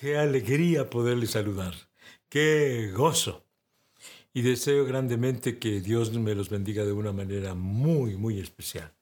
Qué 0.00 0.18
alegría 0.18 0.90
poderle 0.90 1.26
saludar. 1.26 1.74
Qué 2.28 2.92
gozo. 2.94 3.46
Y 4.34 4.42
deseo 4.42 4.84
grandemente 4.84 5.58
que 5.58 5.80
Dios 5.80 6.12
me 6.12 6.34
los 6.34 6.50
bendiga 6.50 6.84
de 6.84 6.92
una 6.92 7.12
manera 7.12 7.54
muy, 7.54 8.16
muy 8.16 8.38
especial. 8.38 8.92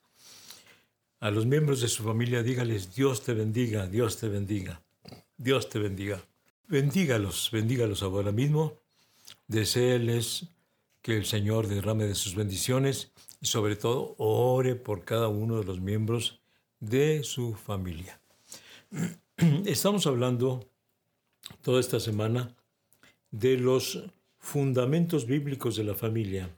A 1.18 1.32
los 1.32 1.46
miembros 1.46 1.80
de 1.80 1.88
su 1.88 2.04
familia 2.04 2.44
dígales, 2.44 2.94
Dios 2.94 3.22
te 3.24 3.34
bendiga, 3.34 3.88
Dios 3.88 4.18
te 4.18 4.28
bendiga, 4.28 4.82
Dios 5.36 5.68
te 5.68 5.80
bendiga. 5.80 6.24
Bendígalos, 6.68 7.50
bendígalos 7.50 8.04
ahora 8.04 8.30
mismo. 8.30 8.78
Deseeles 9.48 10.46
que 11.02 11.16
el 11.16 11.24
Señor 11.24 11.66
derrame 11.66 12.04
de 12.04 12.14
sus 12.14 12.36
bendiciones 12.36 13.10
y 13.40 13.46
sobre 13.46 13.74
todo 13.74 14.14
ore 14.18 14.76
por 14.76 15.04
cada 15.04 15.26
uno 15.26 15.58
de 15.58 15.64
los 15.64 15.80
miembros 15.80 16.40
de 16.78 17.24
su 17.24 17.54
familia. 17.54 18.20
Estamos 19.64 20.06
hablando 20.06 20.68
toda 21.62 21.80
esta 21.80 22.00
semana 22.00 22.54
de 23.30 23.56
los 23.56 24.04
fundamentos 24.38 25.26
bíblicos 25.26 25.76
de 25.76 25.84
la 25.84 25.94
familia. 25.94 26.50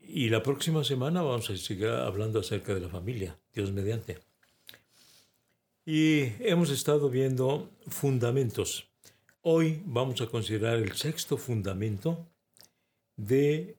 Y 0.00 0.28
la 0.28 0.42
próxima 0.42 0.84
semana 0.84 1.22
vamos 1.22 1.50
a 1.50 1.56
seguir 1.56 1.88
hablando 1.88 2.40
acerca 2.40 2.74
de 2.74 2.80
la 2.80 2.88
familia, 2.88 3.38
Dios 3.52 3.72
mediante. 3.72 4.18
Y 5.84 6.32
hemos 6.40 6.70
estado 6.70 7.10
viendo 7.10 7.70
fundamentos. 7.86 8.88
Hoy 9.42 9.82
vamos 9.84 10.20
a 10.20 10.26
considerar 10.26 10.78
el 10.78 10.92
sexto 10.92 11.36
fundamento 11.36 12.26
del 13.16 13.76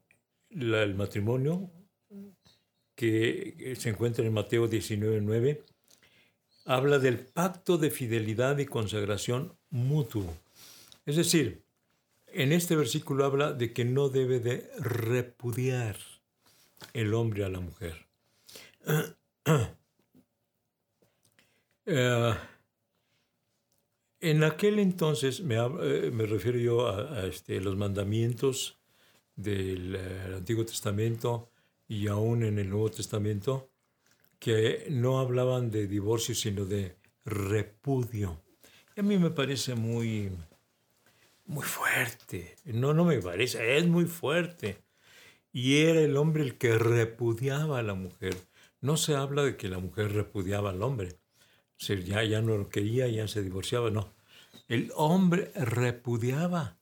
el 0.49 0.95
matrimonio 0.95 1.69
que 2.95 3.75
se 3.77 3.89
encuentra 3.89 4.25
en 4.25 4.33
Mateo 4.33 4.69
19.9. 4.69 5.61
Habla 6.67 6.99
del 6.99 7.19
pacto 7.19 7.77
de 7.77 7.89
fidelidad 7.89 8.57
y 8.57 8.65
consagración 8.65 9.57
mutuo. 9.69 10.37
Es 11.05 11.15
decir, 11.15 11.63
en 12.27 12.51
este 12.51 12.75
versículo 12.75 13.23
habla 13.23 13.53
de 13.53 13.71
que 13.71 13.85
no 13.85 14.09
debe 14.09 14.41
de 14.41 14.69
repudiar 14.77 15.95
el 16.93 17.13
hombre 17.13 17.45
a 17.45 17.49
la 17.49 17.59
mujer. 17.59 18.05
Eh, 21.89 22.33
en 24.19 24.43
aquel 24.43 24.79
entonces, 24.79 25.39
me, 25.39 25.55
eh, 25.55 26.11
refiero 26.11 26.59
yo 26.59 26.85
a, 26.85 27.25
este, 27.27 27.61
los 27.61 27.77
mandamientos 27.77 28.77
del 29.37 29.95
eh, 29.95 30.33
Antiguo 30.35 30.65
Testamento 30.65 31.49
y 31.87 32.07
aún 32.07 32.43
en 32.43 32.59
el 32.59 32.69
Nuevo 32.69 32.91
Testamento, 32.91 33.69
que 34.39 34.87
no 34.89 35.19
hablaban 35.19 35.71
de 35.71 35.87
divorcio, 35.87 36.35
sino 36.35 36.65
de 36.65 36.95
repudio. 37.25 38.41
Y 38.95 38.99
a 38.99 39.03
mí 39.03 39.17
me 39.17 39.29
parece 39.29 39.75
muy, 39.75 40.31
muy 41.45 41.63
fuerte. 41.63 42.55
No, 42.65 42.93
no 42.93 43.05
me 43.05 43.19
parece, 43.19 43.77
es 43.77 43.87
muy 43.87 44.05
fuerte. 44.05 44.83
Y 45.51 45.77
era 45.77 46.01
el 46.01 46.17
hombre 46.17 46.43
el 46.43 46.57
que 46.57 46.77
repudiaba 46.77 47.79
a 47.79 47.83
la 47.83 47.95
mujer. 47.95 48.35
No 48.81 48.97
se 48.97 49.15
habla 49.15 49.43
de 49.43 49.57
que 49.57 49.69
la 49.69 49.79
mujer 49.79 50.13
repudiaba 50.13 50.69
al 50.69 50.83
hombre. 50.83 51.17
O 51.89 51.93
ya, 51.93 52.23
ya 52.23 52.41
no 52.41 52.57
lo 52.57 52.69
quería, 52.69 53.07
ya 53.07 53.27
se 53.27 53.41
divorciaba, 53.41 53.89
no. 53.89 54.13
El 54.67 54.91
hombre 54.95 55.51
repudiaba 55.55 56.77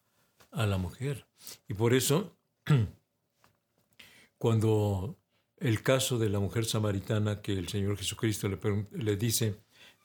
a 0.52 0.66
la 0.66 0.78
mujer. 0.78 1.26
Y 1.67 1.73
por 1.73 1.94
eso, 1.94 2.36
cuando 4.38 5.17
el 5.59 5.81
caso 5.81 6.17
de 6.17 6.30
la 6.30 6.39
mujer 6.39 6.66
samaritana 6.66 7.42
que 7.42 7.53
el 7.53 7.67
Señor 7.67 7.98
Jesucristo 7.98 8.48
le, 8.48 8.59
le 8.92 9.16
dice, 9.16 9.56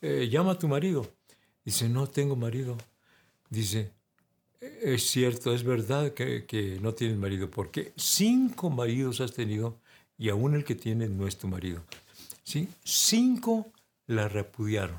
eh, 0.02 0.28
llama 0.30 0.52
a 0.52 0.58
tu 0.58 0.68
marido. 0.68 1.10
Dice, 1.64 1.88
no 1.88 2.06
tengo 2.06 2.36
marido. 2.36 2.76
Dice, 3.50 3.92
es 4.60 5.10
cierto, 5.10 5.54
es 5.54 5.64
verdad 5.64 6.12
que, 6.12 6.78
no 6.82 6.94
tienes 6.94 7.16
marido, 7.16 7.50
porque 7.50 7.92
cinco 7.96 8.70
maridos 8.70 9.20
has 9.20 9.32
tenido 9.32 9.78
y 10.18 10.28
aún 10.28 10.54
el 10.54 10.64
que 10.64 10.74
tienes 10.74 11.10
no 11.10 11.26
es 11.26 11.38
tu 11.38 11.48
marido. 11.48 11.82
¿Sí? 12.44 12.68
Cinco 12.84 13.72
la 14.06 14.28
repudiaron. 14.28 14.98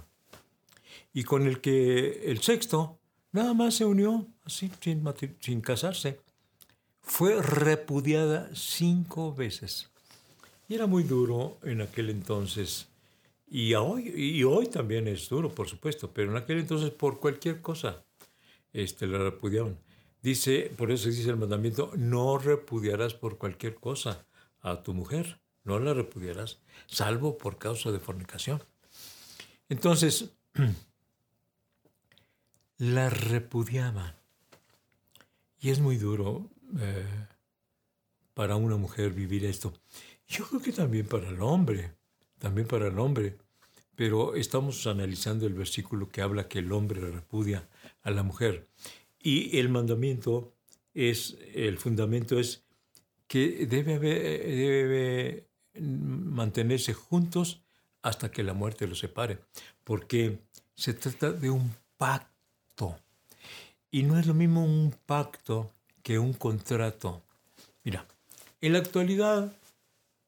Y 1.14 1.24
con 1.24 1.46
el 1.46 1.62
que 1.62 2.24
el 2.32 2.42
sexto 2.42 2.98
nada 3.32 3.54
más 3.54 3.76
se 3.76 3.86
unió 3.86 4.26
así, 4.46 4.72
sin, 4.82 5.04
sin 5.40 5.62
casarse. 5.62 6.20
Fue 7.02 7.42
repudiada 7.42 8.50
cinco 8.54 9.34
veces. 9.34 9.91
Y 10.72 10.76
era 10.76 10.88
muy 10.88 11.04
duro 11.04 11.58
en 11.64 11.82
aquel 11.82 12.10
entonces. 12.10 12.88
Y 13.46 13.74
hoy, 13.74 14.08
y 14.08 14.42
hoy 14.46 14.68
también 14.68 15.06
es 15.10 15.28
duro, 15.28 15.54
por 15.54 15.68
supuesto, 15.68 16.14
pero 16.14 16.32
en 16.32 16.38
aquel 16.38 16.60
entonces 16.60 16.92
por 16.92 17.20
cualquier 17.20 17.60
cosa 17.60 18.06
este, 18.72 19.06
la 19.06 19.18
repudiaban. 19.18 19.78
Dice, 20.22 20.72
por 20.78 20.90
eso 20.90 21.10
dice 21.10 21.30
el 21.30 21.36
mandamiento, 21.36 21.92
no 21.98 22.38
repudiarás 22.38 23.14
por 23.14 23.38
cualquier 23.38 23.76
cosa 23.76 24.26
a 24.62 24.82
tu 24.82 24.94
mujer, 24.94 25.42
no 25.66 25.78
la 25.78 25.94
repudiarás, 25.94 26.62
salvo 26.88 27.38
por 27.38 27.58
causa 27.58 27.92
de 27.92 28.00
fornicación. 28.00 28.64
Entonces, 29.68 30.30
la 32.78 33.10
repudiaban. 33.10 34.16
Y 35.60 35.70
es 35.70 35.82
muy 35.82 35.98
duro 35.98 36.50
eh, 36.80 37.06
para 38.34 38.56
una 38.56 38.78
mujer 38.78 39.12
vivir 39.12 39.44
esto. 39.44 39.74
Yo 40.32 40.48
creo 40.48 40.62
que 40.62 40.72
también 40.72 41.06
para 41.08 41.28
el 41.28 41.42
hombre, 41.42 41.92
también 42.40 42.66
para 42.66 42.88
el 42.88 42.98
hombre. 43.00 43.38
Pero 43.96 44.36
estamos 44.36 44.88
analizando 44.88 45.46
el 45.46 45.54
versículo 45.54 46.10
que 46.10 46.22
habla 46.22 46.48
que 46.48 46.60
el 46.60 46.72
hombre 46.72 47.02
repudia 47.02 47.68
a 48.02 48.12
la 48.12 48.24
mujer. 48.24 48.70
Y 49.22 49.58
el 49.60 49.68
mandamiento 49.68 50.54
es, 50.94 51.38
el 51.54 51.78
fundamento 51.78 52.40
es 52.40 52.64
que 53.28 53.66
debe, 53.66 54.00
debe 54.00 55.48
mantenerse 55.76 56.94
juntos 56.94 57.62
hasta 58.02 58.32
que 58.32 58.44
la 58.44 58.54
muerte 58.54 58.88
los 58.88 59.00
separe, 59.00 59.40
porque 59.84 60.40
se 60.76 60.94
trata 60.94 61.34
de 61.34 61.50
un 61.50 61.76
pacto. 61.98 62.98
Y 63.92 64.04
no 64.04 64.18
es 64.18 64.28
lo 64.28 64.34
mismo 64.34 64.64
un 64.64 64.96
pacto 65.06 65.74
que 66.02 66.18
un 66.18 66.32
contrato. 66.32 67.22
Mira, 67.84 68.08
en 68.62 68.74
la 68.74 68.80
actualidad, 68.80 69.54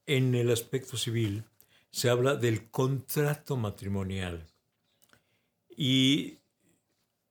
en 0.06 0.36
el 0.36 0.52
aspecto 0.52 0.98
civil, 0.98 1.46
se 1.92 2.10
habla 2.10 2.36
del 2.36 2.70
contrato 2.70 3.56
matrimonial. 3.56 4.46
Y 5.76 6.40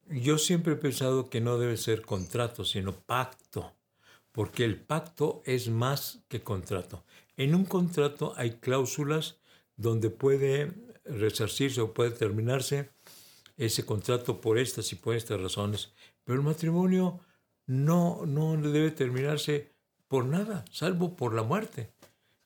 yo 0.09 0.39
siempre 0.39 0.75
he 0.75 0.77
pensado 0.77 1.31
que 1.31 1.41
no 1.41 1.59
debe 1.59 1.77
ser 1.77 2.03
contrato, 2.03 2.65
sino 2.65 2.93
pacto, 2.93 3.73
porque 4.31 4.65
el 4.65 4.81
pacto 4.81 5.43
es 5.45 5.69
más 5.69 6.21
que 6.29 6.43
contrato. 6.43 7.05
En 7.37 7.55
un 7.55 7.65
contrato 7.65 8.35
hay 8.37 8.53
cláusulas 8.53 9.39
donde 9.77 10.11
puede 10.11 10.73
resarcirse 11.05 11.81
o 11.81 11.93
puede 11.93 12.11
terminarse 12.11 12.91
ese 13.57 13.85
contrato 13.85 14.41
por 14.41 14.59
estas 14.59 14.93
y 14.93 14.97
por 14.97 15.15
estas 15.15 15.41
razones, 15.41 15.93
pero 16.25 16.39
el 16.39 16.45
matrimonio 16.45 17.21
no, 17.67 18.27
no 18.27 18.57
debe 18.57 18.91
terminarse 18.91 19.73
por 20.09 20.27
nada, 20.27 20.65
salvo 20.71 21.17
por 21.17 21.35
la 21.35 21.43
muerte. 21.43 21.93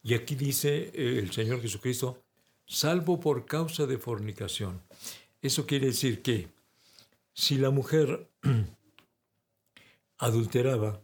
Y 0.07 0.15
aquí 0.15 0.37
dice 0.37 0.93
eh, 0.95 1.19
el 1.19 1.33
Señor 1.33 1.61
Jesucristo, 1.61 2.23
salvo 2.65 3.19
por 3.19 3.45
causa 3.45 3.87
de 3.87 3.99
fornicación. 3.99 4.81
Eso 5.43 5.67
quiere 5.67 5.87
decir 5.87 6.23
que 6.23 6.47
si 7.35 7.57
la 7.57 7.71
mujer 7.71 8.29
adulteraba, 10.19 11.03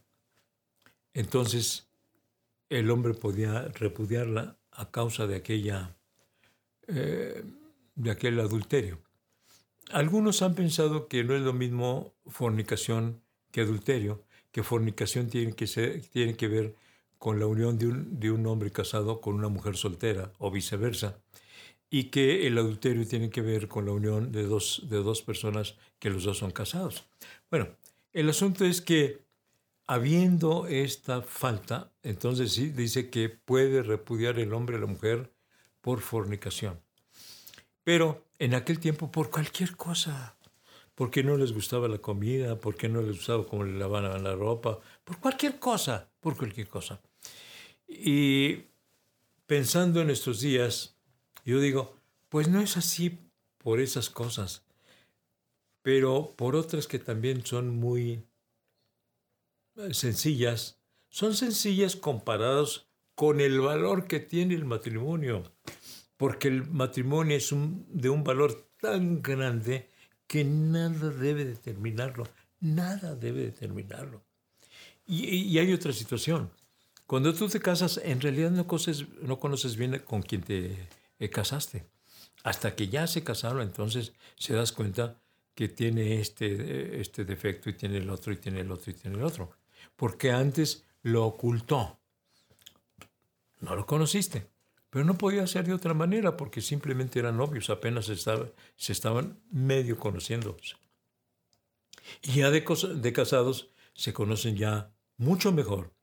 entonces 1.14 1.88
el 2.68 2.92
hombre 2.92 3.14
podía 3.14 3.62
repudiarla 3.74 4.56
a 4.70 4.92
causa 4.92 5.26
de 5.26 5.34
aquella 5.34 5.96
eh, 6.86 7.42
de 7.96 8.10
aquel 8.12 8.38
adulterio. 8.38 9.00
Algunos 9.90 10.42
han 10.42 10.54
pensado 10.54 11.08
que 11.08 11.24
no 11.24 11.34
es 11.34 11.42
lo 11.42 11.52
mismo 11.52 12.14
fornicación 12.26 13.20
que 13.50 13.62
adulterio, 13.62 14.22
que 14.52 14.62
fornicación 14.62 15.28
tiene 15.28 15.54
que, 15.54 15.66
ser, 15.66 16.02
tiene 16.02 16.36
que 16.36 16.46
ver 16.46 16.76
con 17.22 17.38
la 17.38 17.46
unión 17.46 17.78
de 17.78 17.86
un, 17.86 18.18
de 18.18 18.32
un 18.32 18.44
hombre 18.48 18.72
casado 18.72 19.20
con 19.20 19.36
una 19.36 19.46
mujer 19.46 19.76
soltera 19.76 20.32
o 20.38 20.50
viceversa 20.50 21.20
y 21.88 22.10
que 22.10 22.48
el 22.48 22.58
adulterio 22.58 23.06
tiene 23.06 23.30
que 23.30 23.42
ver 23.42 23.68
con 23.68 23.86
la 23.86 23.92
unión 23.92 24.32
de 24.32 24.42
dos, 24.42 24.82
de 24.90 24.96
dos 24.96 25.22
personas 25.22 25.76
que 26.00 26.10
los 26.10 26.24
dos 26.24 26.38
son 26.38 26.50
casados. 26.50 27.04
Bueno, 27.48 27.68
el 28.12 28.28
asunto 28.28 28.64
es 28.64 28.80
que 28.80 29.24
habiendo 29.86 30.66
esta 30.66 31.22
falta, 31.22 31.92
entonces 32.02 32.54
sí 32.54 32.70
dice 32.70 33.08
que 33.08 33.28
puede 33.28 33.84
repudiar 33.84 34.40
el 34.40 34.52
hombre 34.52 34.74
a 34.78 34.80
la 34.80 34.86
mujer 34.86 35.32
por 35.80 36.00
fornicación. 36.00 36.80
Pero 37.84 38.26
en 38.40 38.56
aquel 38.56 38.80
tiempo 38.80 39.12
por 39.12 39.30
cualquier 39.30 39.76
cosa, 39.76 40.36
porque 40.96 41.22
no 41.22 41.36
les 41.36 41.52
gustaba 41.52 41.86
la 41.86 41.98
comida, 41.98 42.58
porque 42.58 42.88
no 42.88 43.00
les 43.00 43.18
gustaba 43.18 43.46
cómo 43.46 43.62
le 43.62 43.78
lavaban 43.78 44.24
la 44.24 44.34
ropa, 44.34 44.80
por 45.04 45.20
cualquier 45.20 45.60
cosa, 45.60 46.10
por 46.18 46.36
cualquier 46.36 46.66
cosa. 46.66 47.00
Y 47.94 48.66
pensando 49.46 50.00
en 50.00 50.10
estos 50.10 50.40
días, 50.40 50.96
yo 51.44 51.60
digo, 51.60 51.96
pues 52.28 52.48
no 52.48 52.60
es 52.60 52.76
así 52.76 53.18
por 53.58 53.80
esas 53.80 54.10
cosas. 54.10 54.62
pero 55.82 56.34
por 56.36 56.54
otras 56.54 56.86
que 56.86 57.00
también 57.00 57.44
son 57.44 57.76
muy 57.76 58.24
eh, 59.76 59.92
sencillas, 59.94 60.78
son 61.08 61.34
sencillas 61.34 61.96
comparadas 61.96 62.86
con 63.16 63.40
el 63.40 63.60
valor 63.60 64.06
que 64.06 64.20
tiene 64.20 64.54
el 64.54 64.64
matrimonio, 64.64 65.42
porque 66.16 66.48
el 66.48 66.70
matrimonio 66.70 67.36
es 67.36 67.50
de 67.50 68.08
un 68.08 68.22
valor 68.22 68.68
tan 68.80 69.22
grande 69.22 69.90
que 70.26 70.44
nada 70.44 71.10
debe 71.10 71.44
determinarlo, 71.44 72.28
nada 72.60 73.14
debe 73.14 73.42
determinarlo. 73.42 74.22
Y, 75.06 75.58
hay 75.58 75.72
otra 75.72 75.92
situación. 75.92 76.50
Cuando 77.06 77.34
tú 77.34 77.48
te 77.48 77.60
casas, 77.60 78.00
en 78.02 78.20
realidad 78.20 78.50
no 78.50 78.66
conoces, 78.66 79.08
no 79.20 79.38
conoces 79.38 79.76
bien 79.76 79.98
con 80.00 80.22
quién 80.22 80.42
te 80.42 80.88
eh, 81.18 81.30
casaste. 81.30 81.86
Hasta 82.42 82.74
que 82.74 82.88
ya 82.88 83.06
se 83.06 83.22
casaron, 83.22 83.62
entonces 83.62 84.12
se 84.36 84.54
das 84.54 84.72
cuenta 84.72 85.20
que 85.54 85.68
tiene 85.68 86.20
este, 86.20 87.00
este 87.00 87.24
defecto 87.24 87.68
y 87.70 87.74
tiene 87.74 87.98
el 87.98 88.10
otro 88.10 88.32
y 88.32 88.36
tiene 88.36 88.60
el 88.60 88.70
otro 88.70 88.90
y 88.90 88.94
tiene 88.94 89.16
el 89.18 89.24
otro. 89.24 89.52
Porque 89.96 90.32
antes 90.32 90.86
lo 91.02 91.26
ocultó. 91.26 91.98
No 93.60 93.76
lo 93.76 93.86
conociste. 93.86 94.50
Pero 94.90 95.04
no 95.04 95.16
podía 95.16 95.46
ser 95.46 95.66
de 95.66 95.72
otra 95.72 95.94
manera 95.94 96.36
porque 96.36 96.60
simplemente 96.60 97.18
eran 97.18 97.38
novios, 97.38 97.70
apenas 97.70 98.06
se 98.06 98.92
estaban 98.92 99.40
medio 99.50 99.98
conociendo. 99.98 100.56
Y 102.22 102.32
ya 102.40 102.50
de, 102.50 102.60
de 102.60 103.12
casados 103.12 103.70
se 103.94 104.12
conocen 104.12 104.56
ya 104.56 104.92
mucho 105.16 105.50
mejor. 105.50 105.94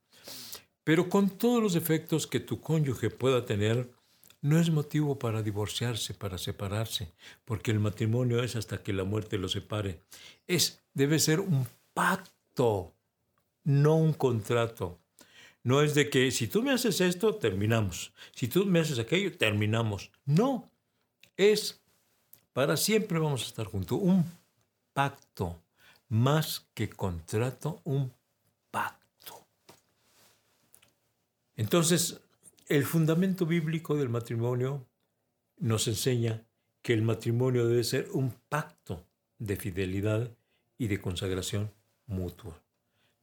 Pero 0.89 1.07
con 1.07 1.29
todos 1.29 1.61
los 1.61 1.73
defectos 1.75 2.25
que 2.25 2.39
tu 2.39 2.61
cónyuge 2.61 3.11
pueda 3.11 3.45
tener, 3.45 3.91
no 4.41 4.57
es 4.57 4.71
motivo 4.71 5.19
para 5.19 5.43
divorciarse, 5.43 6.15
para 6.15 6.39
separarse, 6.39 7.13
porque 7.45 7.69
el 7.69 7.79
matrimonio 7.79 8.41
es 8.41 8.55
hasta 8.55 8.81
que 8.81 8.91
la 8.91 9.03
muerte 9.03 9.37
lo 9.37 9.49
separe. 9.49 10.01
Es, 10.47 10.81
debe 10.95 11.19
ser 11.19 11.41
un 11.41 11.67
pacto, 11.93 12.95
no 13.63 13.97
un 13.97 14.13
contrato. 14.13 14.97
No 15.61 15.83
es 15.83 15.93
de 15.93 16.09
que 16.09 16.31
si 16.31 16.47
tú 16.47 16.63
me 16.63 16.71
haces 16.71 17.01
esto, 17.01 17.35
terminamos. 17.35 18.11
Si 18.33 18.47
tú 18.47 18.65
me 18.65 18.79
haces 18.79 18.97
aquello, 18.97 19.37
terminamos. 19.37 20.09
No. 20.25 20.71
Es 21.37 21.83
para 22.51 22.75
siempre 22.77 23.19
vamos 23.19 23.43
a 23.43 23.45
estar 23.45 23.67
juntos. 23.67 23.99
Un 24.01 24.25
pacto. 24.93 25.61
Más 26.07 26.65
que 26.73 26.89
contrato, 26.89 27.79
un 27.83 28.11
pacto. 28.71 28.99
Entonces, 31.59 32.21
el 32.67 32.85
fundamento 32.85 33.45
bíblico 33.45 33.95
del 33.95 34.09
matrimonio 34.09 34.87
nos 35.57 35.87
enseña 35.87 36.43
que 36.81 36.93
el 36.93 37.01
matrimonio 37.01 37.67
debe 37.67 37.83
ser 37.83 38.09
un 38.13 38.33
pacto 38.49 39.05
de 39.37 39.55
fidelidad 39.55 40.31
y 40.77 40.87
de 40.87 40.99
consagración 41.01 41.71
mutua 42.07 42.59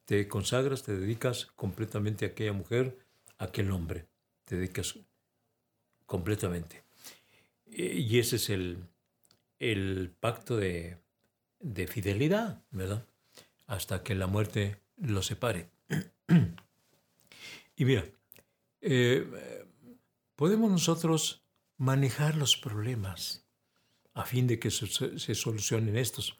te 0.06 0.28
consagras, 0.28 0.84
te 0.84 0.96
dedicas 0.96 1.46
completamente 1.56 2.24
a 2.24 2.28
aquella 2.28 2.52
mujer, 2.52 2.96
a 3.38 3.46
aquel 3.46 3.70
hombre, 3.72 4.06
te 4.44 4.56
dedicas 4.56 4.98
completamente. 6.06 6.84
Y 7.66 8.18
ese 8.18 8.36
es 8.36 8.48
el, 8.48 8.84
el 9.58 10.14
pacto 10.18 10.56
de, 10.56 10.98
fidelidad, 11.88 12.62
¿verdad? 12.70 13.04
Hasta 13.66 14.04
que 14.04 14.14
la 14.14 14.28
muerte 14.28 14.76
lo 14.96 15.22
separe. 15.22 15.68
y 17.76 17.84
mira, 17.84 18.04
eh, 18.88 19.66
podemos 20.36 20.70
nosotros 20.70 21.44
manejar 21.76 22.36
los 22.36 22.56
problemas 22.56 23.44
a 24.14 24.24
fin 24.24 24.46
de 24.46 24.58
que 24.58 24.70
se 24.70 25.34
solucionen 25.34 25.96
estos. 25.96 26.38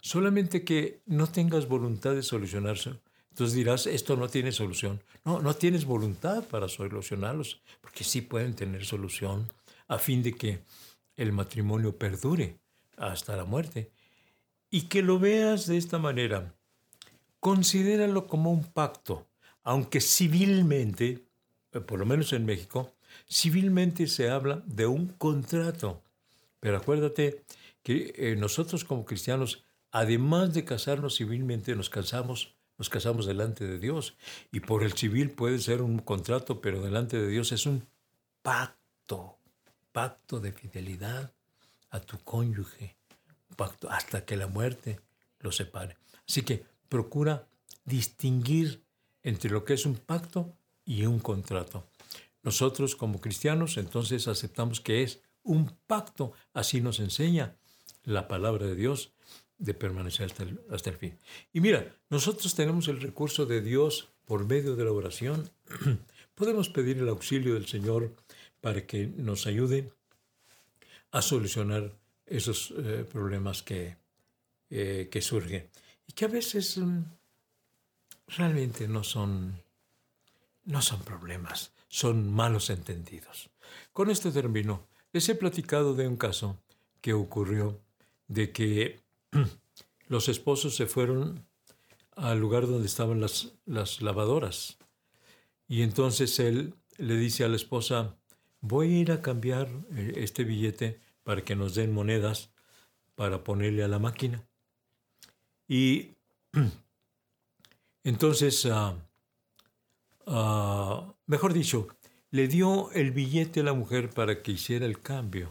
Solamente 0.00 0.64
que 0.64 1.02
no 1.06 1.26
tengas 1.26 1.66
voluntad 1.66 2.14
de 2.14 2.22
solucionarse. 2.22 3.00
Entonces 3.30 3.54
dirás, 3.54 3.86
esto 3.86 4.16
no 4.16 4.28
tiene 4.28 4.52
solución. 4.52 5.02
No, 5.24 5.40
no 5.40 5.54
tienes 5.54 5.84
voluntad 5.84 6.44
para 6.44 6.68
solucionarlos, 6.68 7.62
porque 7.80 8.04
sí 8.04 8.20
pueden 8.20 8.54
tener 8.54 8.84
solución 8.84 9.50
a 9.86 9.98
fin 9.98 10.22
de 10.22 10.34
que 10.34 10.64
el 11.16 11.32
matrimonio 11.32 11.96
perdure 11.96 12.58
hasta 12.96 13.36
la 13.36 13.44
muerte. 13.44 13.92
Y 14.70 14.82
que 14.82 15.02
lo 15.02 15.18
veas 15.18 15.66
de 15.66 15.76
esta 15.76 15.98
manera. 15.98 16.54
Considéralo 17.40 18.26
como 18.26 18.50
un 18.50 18.64
pacto, 18.64 19.28
aunque 19.62 20.00
civilmente, 20.00 21.27
por 21.86 21.98
lo 21.98 22.06
menos 22.06 22.32
en 22.32 22.46
México, 22.46 22.94
civilmente 23.28 24.06
se 24.06 24.30
habla 24.30 24.62
de 24.66 24.86
un 24.86 25.08
contrato. 25.08 26.02
Pero 26.60 26.76
acuérdate 26.76 27.44
que 27.82 28.12
eh, 28.16 28.36
nosotros 28.36 28.84
como 28.84 29.04
cristianos 29.04 29.64
además 29.90 30.54
de 30.54 30.64
casarnos 30.64 31.16
civilmente, 31.16 31.74
nos 31.74 31.90
casamos, 31.90 32.54
nos 32.76 32.88
casamos 32.88 33.26
delante 33.26 33.66
de 33.66 33.78
Dios. 33.78 34.16
Y 34.52 34.60
por 34.60 34.82
el 34.82 34.92
civil 34.92 35.30
puede 35.30 35.58
ser 35.58 35.82
un 35.82 35.98
contrato, 35.98 36.60
pero 36.60 36.82
delante 36.82 37.18
de 37.18 37.28
Dios 37.28 37.52
es 37.52 37.66
un 37.66 37.86
pacto, 38.42 39.38
pacto 39.92 40.40
de 40.40 40.52
fidelidad 40.52 41.32
a 41.90 42.00
tu 42.00 42.18
cónyuge, 42.18 42.96
pacto 43.56 43.90
hasta 43.90 44.24
que 44.24 44.36
la 44.36 44.46
muerte 44.46 45.00
lo 45.40 45.52
separe. 45.52 45.96
Así 46.26 46.42
que 46.42 46.64
procura 46.88 47.46
distinguir 47.84 48.82
entre 49.22 49.50
lo 49.50 49.64
que 49.64 49.74
es 49.74 49.86
un 49.86 49.96
pacto 49.96 50.54
y 50.88 51.04
un 51.04 51.18
contrato. 51.18 51.86
Nosotros 52.42 52.96
como 52.96 53.20
cristianos 53.20 53.76
entonces 53.76 54.26
aceptamos 54.26 54.80
que 54.80 55.02
es 55.02 55.20
un 55.42 55.76
pacto, 55.86 56.32
así 56.54 56.80
nos 56.80 56.98
enseña 56.98 57.56
la 58.04 58.26
palabra 58.26 58.66
de 58.66 58.74
Dios 58.74 59.12
de 59.58 59.74
permanecer 59.74 60.26
hasta 60.26 60.44
el, 60.44 60.60
hasta 60.70 60.88
el 60.90 60.96
fin. 60.96 61.18
Y 61.52 61.60
mira, 61.60 61.94
nosotros 62.08 62.54
tenemos 62.54 62.88
el 62.88 63.02
recurso 63.02 63.44
de 63.44 63.60
Dios 63.60 64.08
por 64.24 64.46
medio 64.46 64.76
de 64.76 64.84
la 64.84 64.92
oración. 64.92 65.50
Podemos 66.34 66.70
pedir 66.70 66.98
el 66.98 67.08
auxilio 67.08 67.54
del 67.54 67.66
Señor 67.66 68.14
para 68.62 68.86
que 68.86 69.08
nos 69.08 69.46
ayude 69.46 69.92
a 71.10 71.20
solucionar 71.20 71.92
esos 72.24 72.72
eh, 72.78 73.04
problemas 73.10 73.62
que, 73.62 73.96
eh, 74.70 75.08
que 75.10 75.20
surgen 75.20 75.68
y 76.06 76.12
que 76.12 76.24
a 76.24 76.28
veces 76.28 76.78
mm, 76.78 77.00
realmente 78.28 78.88
no 78.88 79.04
son, 79.04 79.60
no 80.68 80.82
son 80.82 81.00
problemas, 81.00 81.72
son 81.88 82.30
malos 82.30 82.68
entendidos. 82.68 83.50
Con 83.92 84.10
esto 84.10 84.30
termino. 84.30 84.86
Les 85.12 85.26
he 85.30 85.34
platicado 85.34 85.94
de 85.94 86.06
un 86.06 86.18
caso 86.18 86.60
que 87.00 87.14
ocurrió 87.14 87.80
de 88.28 88.52
que 88.52 89.00
los 90.08 90.28
esposos 90.28 90.76
se 90.76 90.84
fueron 90.84 91.46
al 92.16 92.38
lugar 92.38 92.66
donde 92.66 92.86
estaban 92.86 93.18
las, 93.18 93.54
las 93.64 94.02
lavadoras. 94.02 94.76
Y 95.66 95.80
entonces 95.80 96.38
él 96.38 96.74
le 96.98 97.16
dice 97.16 97.44
a 97.44 97.48
la 97.48 97.56
esposa, 97.56 98.18
voy 98.60 98.88
a 98.92 98.98
ir 98.98 99.12
a 99.12 99.22
cambiar 99.22 99.68
eh, 99.96 100.12
este 100.16 100.44
billete 100.44 101.00
para 101.24 101.42
que 101.44 101.56
nos 101.56 101.74
den 101.74 101.94
monedas 101.94 102.50
para 103.14 103.42
ponerle 103.42 103.84
a 103.84 103.88
la 103.88 103.98
máquina. 103.98 104.46
Y 105.66 106.10
entonces, 108.04 108.66
ah, 108.66 109.07
ah, 110.28 111.14
mejor 111.26 111.52
dicho, 111.52 111.88
le 112.30 112.48
dio 112.48 112.90
el 112.92 113.12
billete 113.12 113.60
a 113.60 113.64
la 113.64 113.72
mujer 113.72 114.10
para 114.10 114.42
que 114.42 114.52
hiciera 114.52 114.86
el 114.86 115.00
cambio. 115.00 115.50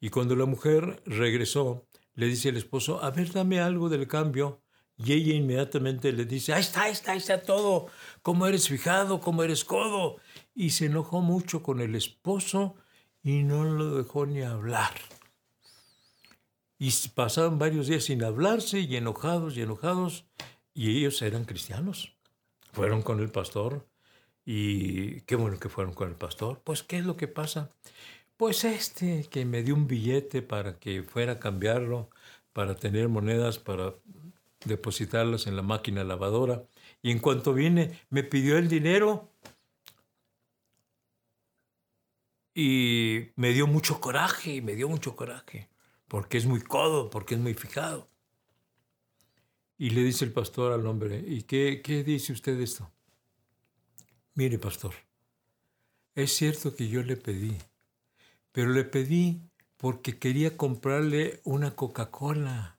Y 0.00 0.10
cuando 0.10 0.34
la 0.34 0.46
mujer 0.46 1.02
regresó, 1.06 1.86
le 2.14 2.26
dice 2.26 2.48
el 2.48 2.56
esposo, 2.56 3.02
a 3.02 3.10
ver, 3.10 3.32
dame 3.32 3.60
algo 3.60 3.88
del 3.88 4.08
cambio. 4.08 4.60
Y 4.96 5.12
ella 5.12 5.34
inmediatamente 5.34 6.12
le 6.12 6.24
dice, 6.24 6.52
ahí 6.52 6.60
está, 6.60 6.82
ahí 6.82 6.92
está, 6.92 7.12
ahí 7.12 7.18
está 7.18 7.42
todo, 7.42 7.86
cómo 8.22 8.46
eres 8.46 8.68
fijado, 8.68 9.20
cómo 9.20 9.42
eres 9.42 9.64
codo. 9.64 10.16
Y 10.54 10.70
se 10.70 10.86
enojó 10.86 11.20
mucho 11.20 11.62
con 11.62 11.80
el 11.80 11.94
esposo 11.94 12.74
y 13.22 13.42
no 13.42 13.64
lo 13.64 13.96
dejó 13.96 14.26
ni 14.26 14.42
hablar. 14.42 14.92
Y 16.78 16.90
pasaron 17.14 17.58
varios 17.58 17.86
días 17.86 18.04
sin 18.04 18.24
hablarse 18.24 18.80
y 18.80 18.96
enojados 18.96 19.56
y 19.56 19.62
enojados. 19.62 20.24
Y 20.74 20.98
ellos 20.98 21.22
eran 21.22 21.44
cristianos. 21.44 22.16
Fueron 22.72 23.02
con 23.02 23.20
el 23.20 23.30
pastor. 23.30 23.86
Y 24.44 25.20
qué 25.22 25.36
bueno 25.36 25.58
que 25.58 25.68
fueron 25.68 25.94
con 25.94 26.08
el 26.08 26.16
pastor. 26.16 26.60
Pues, 26.64 26.82
¿qué 26.82 26.98
es 26.98 27.06
lo 27.06 27.16
que 27.16 27.28
pasa? 27.28 27.70
Pues 28.36 28.64
este 28.64 29.28
que 29.30 29.44
me 29.44 29.62
dio 29.62 29.74
un 29.74 29.86
billete 29.86 30.42
para 30.42 30.78
que 30.78 31.02
fuera 31.02 31.34
a 31.34 31.38
cambiarlo, 31.38 32.10
para 32.52 32.74
tener 32.74 33.08
monedas, 33.08 33.58
para 33.58 33.94
depositarlas 34.64 35.46
en 35.46 35.56
la 35.56 35.62
máquina 35.62 36.04
lavadora. 36.04 36.64
Y 37.02 37.10
en 37.10 37.18
cuanto 37.18 37.54
vine, 37.54 38.00
me 38.10 38.24
pidió 38.24 38.58
el 38.58 38.68
dinero 38.68 39.28
y 42.54 43.30
me 43.36 43.52
dio 43.52 43.66
mucho 43.66 44.00
coraje, 44.00 44.60
me 44.62 44.74
dio 44.74 44.88
mucho 44.88 45.16
coraje, 45.16 45.68
porque 46.08 46.38
es 46.38 46.46
muy 46.46 46.60
codo, 46.60 47.10
porque 47.10 47.34
es 47.34 47.40
muy 47.40 47.54
fijado. 47.54 48.08
Y 49.78 49.90
le 49.90 50.02
dice 50.02 50.24
el 50.24 50.32
pastor 50.32 50.72
al 50.72 50.86
hombre, 50.86 51.24
¿y 51.26 51.42
qué, 51.42 51.80
qué 51.82 52.04
dice 52.04 52.32
usted 52.32 52.60
esto? 52.60 52.90
Mire, 54.34 54.58
pastor, 54.58 54.94
es 56.14 56.32
cierto 56.32 56.74
que 56.74 56.88
yo 56.88 57.02
le 57.02 57.16
pedí 57.16 57.56
pero 58.52 58.70
le 58.70 58.84
pedí 58.84 59.40
porque 59.78 60.18
quería 60.18 60.56
comprarle 60.56 61.40
una 61.44 61.74
Coca-Cola. 61.74 62.78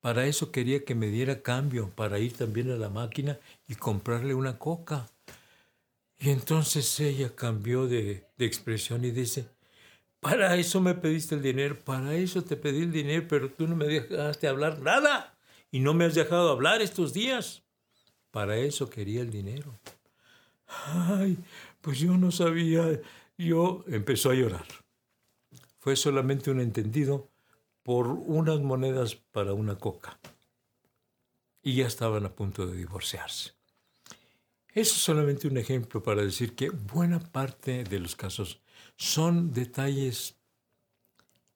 Para 0.00 0.26
eso 0.26 0.52
quería 0.52 0.84
que 0.84 0.94
me 0.94 1.08
diera 1.08 1.42
cambio, 1.42 1.90
para 1.90 2.20
ir 2.20 2.32
también 2.32 2.70
a 2.70 2.76
la 2.76 2.88
máquina 2.88 3.38
y 3.66 3.74
comprarle 3.74 4.34
una 4.34 4.56
coca. 4.56 5.10
Y 6.18 6.30
entonces 6.30 6.98
ella 7.00 7.34
cambió 7.34 7.88
de, 7.88 8.24
expresión 8.38 9.04
y 9.04 9.10
dice, 9.10 9.48
para 10.20 10.56
eso 10.56 10.80
me 10.80 10.94
pediste 10.94 11.34
el 11.34 11.42
dinero, 11.42 11.76
para 11.84 12.14
eso 12.14 12.42
te 12.42 12.56
pedí 12.56 12.82
el 12.82 12.92
dinero, 12.92 13.26
pero 13.28 13.50
tú 13.50 13.66
no 13.66 13.74
me 13.74 13.86
dejaste 13.86 14.46
hablar 14.46 14.80
nada 14.80 15.36
y 15.72 15.80
no 15.80 15.92
me 15.92 16.04
has 16.04 16.14
dejado 16.14 16.50
hablar 16.50 16.80
estos 16.80 17.12
días. 17.12 17.64
Para 18.30 18.56
eso 18.56 18.88
quería 18.88 19.22
el 19.22 19.30
dinero. 19.30 19.78
Ay, 20.66 21.38
pues 21.80 21.98
yo 21.98 22.16
no 22.16 22.30
sabía. 22.30 23.00
Yo 23.38 23.84
empezó 23.88 24.30
a 24.30 24.34
llorar. 24.34 24.66
Fue 25.78 25.96
solamente 25.96 26.50
un 26.50 26.60
entendido 26.60 27.28
por 27.82 28.08
unas 28.08 28.60
monedas 28.60 29.14
para 29.14 29.52
una 29.52 29.76
coca. 29.76 30.18
Y 31.62 31.76
ya 31.76 31.86
estaban 31.86 32.24
a 32.26 32.34
punto 32.34 32.66
de 32.66 32.76
divorciarse. 32.76 33.52
Eso 34.68 34.94
es 34.94 35.02
solamente 35.02 35.48
un 35.48 35.56
ejemplo 35.56 36.02
para 36.02 36.22
decir 36.22 36.54
que 36.54 36.70
buena 36.70 37.20
parte 37.20 37.84
de 37.84 37.98
los 37.98 38.14
casos 38.14 38.60
son 38.96 39.52
detalles 39.52 40.36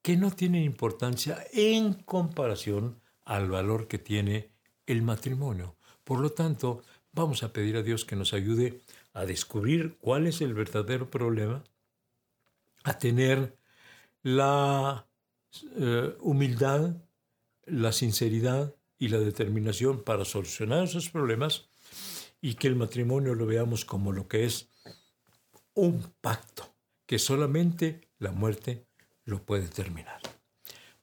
que 0.02 0.16
no 0.16 0.30
tienen 0.30 0.62
importancia 0.62 1.44
en 1.52 1.94
comparación 1.94 3.00
al 3.24 3.50
valor 3.50 3.88
que 3.88 3.98
tiene 3.98 4.50
el 4.86 5.02
matrimonio. 5.02 5.76
Por 6.04 6.20
lo 6.20 6.30
tanto, 6.30 6.82
vamos 7.12 7.42
a 7.42 7.52
pedir 7.52 7.76
a 7.76 7.82
Dios 7.82 8.04
que 8.04 8.16
nos 8.16 8.32
ayude 8.32 8.80
a 9.20 9.26
descubrir 9.26 9.98
cuál 10.00 10.26
es 10.26 10.40
el 10.40 10.54
verdadero 10.54 11.10
problema, 11.10 11.62
a 12.84 12.98
tener 12.98 13.58
la 14.22 15.06
eh, 15.76 16.16
humildad, 16.20 16.96
la 17.66 17.92
sinceridad 17.92 18.74
y 18.98 19.08
la 19.08 19.18
determinación 19.18 20.02
para 20.02 20.24
solucionar 20.24 20.84
esos 20.84 21.10
problemas 21.10 21.68
y 22.40 22.54
que 22.54 22.68
el 22.68 22.76
matrimonio 22.76 23.34
lo 23.34 23.44
veamos 23.44 23.84
como 23.84 24.10
lo 24.10 24.26
que 24.26 24.46
es 24.46 24.70
un 25.74 26.14
pacto, 26.22 26.74
que 27.04 27.18
solamente 27.18 28.08
la 28.18 28.32
muerte 28.32 28.86
lo 29.24 29.44
puede 29.44 29.68
terminar. 29.68 30.22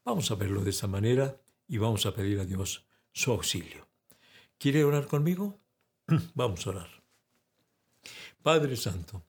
Vamos 0.04 0.32
a 0.32 0.34
verlo 0.34 0.64
de 0.64 0.70
esa 0.70 0.88
manera 0.88 1.40
y 1.68 1.78
vamos 1.78 2.04
a 2.04 2.14
pedir 2.16 2.40
a 2.40 2.44
Dios 2.44 2.84
su 3.12 3.30
auxilio. 3.30 3.86
¿Quiere 4.58 4.82
orar 4.82 5.06
conmigo? 5.06 5.60
Vamos 6.34 6.66
a 6.66 6.70
orar. 6.70 6.97
Padre 8.42 8.76
Santo, 8.76 9.22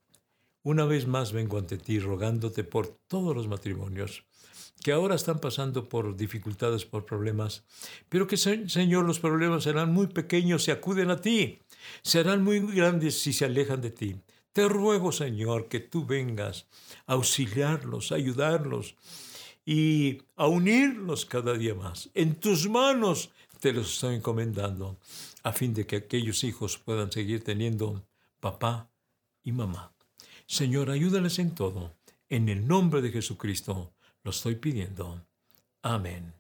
una 0.64 0.86
vez 0.86 1.08
más 1.08 1.32
vengo 1.32 1.58
ante 1.58 1.78
ti 1.78 2.00
rogándote 2.00 2.64
por 2.64 2.88
todos 3.08 3.36
los 3.36 3.48
matrimonios 3.48 4.24
que 4.82 4.92
ahora 4.92 5.16
están 5.16 5.40
pasando 5.40 5.90
por 5.90 6.16
dificultades, 6.16 6.86
por 6.86 7.06
problemas, 7.06 7.64
pero 8.08 8.28
que, 8.28 8.38
Señor, 8.38 9.06
los 9.06 9.20
problemas 9.20 9.64
serán 9.64 9.92
muy 9.92 10.08
pequeños 10.08 10.64
si 10.64 10.72
acuden 10.72 11.12
a 11.12 11.20
ti, 11.20 11.60
serán 12.02 12.44
muy 12.44 12.60
grandes 12.60 13.20
si 13.20 13.34
se 13.34 13.46
alejan 13.46 13.82
de 13.82 13.92
ti. 13.92 14.16
Te 14.54 14.68
ruego, 14.68 15.12
Señor, 15.12 15.68
que 15.68 15.80
tú 15.80 16.06
vengas 16.06 16.66
a 17.06 17.14
auxiliarlos, 17.14 18.12
a 18.12 18.16
ayudarlos 18.16 18.96
y 19.66 20.22
a 20.36 20.48
unirlos 20.48 21.26
cada 21.26 21.54
día 21.54 21.76
más. 21.76 22.10
En 22.14 22.36
tus 22.36 22.70
manos 22.70 23.32
te 23.60 23.74
los 23.74 23.94
estoy 23.94 24.16
encomendando, 24.16 24.98
a 25.44 25.52
fin 25.52 25.74
de 25.74 25.86
que 25.86 25.98
aquellos 25.98 26.44
hijos 26.44 26.78
puedan 26.78 27.12
seguir 27.12 27.44
teniendo 27.44 28.02
papá 28.40 28.92
y 29.44 29.52
mamá. 29.52 29.94
Señor, 30.46 30.90
ayúdales 30.90 31.40
en 31.40 31.54
todo. 31.54 31.96
En 32.28 32.50
el 32.50 32.68
nombre 32.68 33.02
de 33.02 33.12
Jesucristo 33.12 33.94
lo 34.24 34.32
estoy 34.32 34.56
pidiendo. 34.56 35.26
Amén. 35.82 36.39